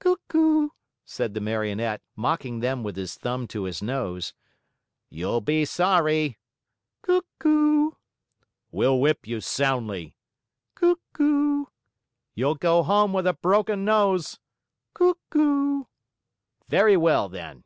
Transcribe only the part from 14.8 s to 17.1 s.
"Cuck oo!" "Very